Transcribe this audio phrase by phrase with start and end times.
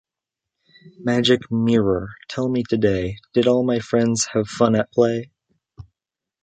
[0.97, 5.29] Magic Mirror, tell me today, did all my friends have fun at play?